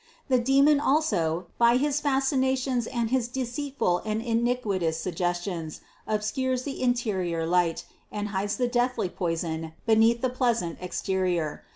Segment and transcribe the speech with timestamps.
[0.29, 7.45] The demon also, by his fascinations and his deceitful and iniquitous suggestions obscures the interior
[7.45, 11.61] light, and hides the deathly poison beneath the pleasant exterior.